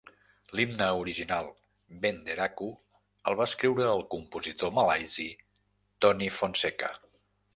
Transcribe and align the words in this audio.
L'himne 0.59 0.85
original 1.01 1.49
"Benderaku", 2.05 2.69
el 3.31 3.37
va 3.41 3.47
escriure 3.51 3.85
el 3.97 4.03
compositor 4.15 4.75
malaisi 4.79 5.29
Tony 6.07 6.27
Fonseka. 6.39 6.93